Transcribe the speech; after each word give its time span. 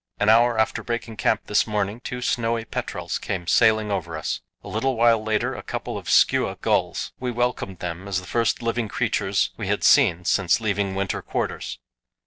An 0.19 0.29
hour 0.29 0.57
after 0.57 0.81
breaking 0.81 1.17
camp 1.17 1.41
this 1.45 1.67
morning 1.67 1.99
two 1.99 2.23
snowy 2.23 2.65
petrels 2.65 3.19
came 3.19 3.45
sailing 3.45 3.91
over 3.91 4.17
us; 4.17 4.41
a 4.63 4.67
little 4.67 4.95
while 4.95 5.23
later 5.23 5.53
a 5.53 5.61
couple 5.61 5.95
of 5.95 6.09
skua 6.09 6.55
gulls. 6.59 7.11
We 7.19 7.29
welcomed 7.29 7.77
them 7.77 8.07
as 8.07 8.19
the 8.19 8.25
first 8.25 8.63
living 8.63 8.87
creatures 8.87 9.51
we 9.57 9.67
had 9.67 9.83
seen 9.83 10.25
since 10.25 10.59
leaving 10.59 10.95
winter 10.95 11.21
quarters. 11.21 11.77